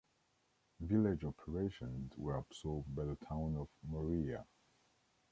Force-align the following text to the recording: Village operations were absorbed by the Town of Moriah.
Village 0.79 1.23
operations 1.23 2.11
were 2.17 2.35
absorbed 2.35 2.95
by 2.95 3.03
the 3.05 3.15
Town 3.17 3.55
of 3.55 3.67
Moriah. 3.87 4.47